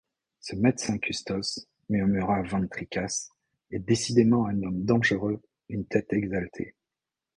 [0.39, 3.29] Ce médecin Custos, murmura van Tricasse,
[3.69, 6.73] est décidément un homme dangereux, une tête exaltée!